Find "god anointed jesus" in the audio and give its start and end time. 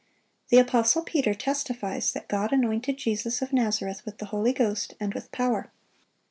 2.27-3.43